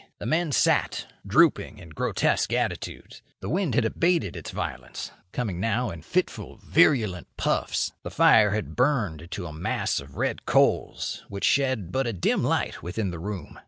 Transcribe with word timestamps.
The 0.17 0.25
men 0.25 0.51
sat, 0.51 1.05
drooping, 1.27 1.77
in 1.77 1.89
grotesque 1.89 2.51
attitudes. 2.53 3.21
The 3.39 3.51
wind 3.51 3.75
had 3.75 3.85
abated 3.85 4.35
its 4.35 4.49
violence; 4.49 5.11
coming 5.31 5.59
now 5.59 5.91
in 5.91 6.01
fitful, 6.01 6.57
virulent 6.57 7.27
puffs. 7.37 7.91
The 8.01 8.09
fire 8.09 8.49
had 8.49 8.75
burned 8.75 9.27
to 9.29 9.45
a 9.45 9.53
mass 9.53 9.99
of 9.99 10.17
red 10.17 10.47
coals 10.47 11.23
which 11.29 11.45
shed 11.45 11.91
but 11.91 12.07
a 12.07 12.13
dim 12.13 12.43
light 12.43 12.81
within 12.81 13.11
the 13.11 13.19
room. 13.19 13.59